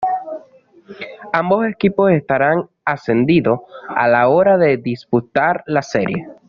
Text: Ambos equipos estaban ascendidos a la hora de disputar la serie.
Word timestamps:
Ambos 1.31 1.67
equipos 1.67 2.09
estaban 2.11 2.67
ascendidos 2.83 3.59
a 3.87 4.07
la 4.07 4.29
hora 4.29 4.57
de 4.57 4.77
disputar 4.77 5.63
la 5.67 5.83
serie. 5.83 6.27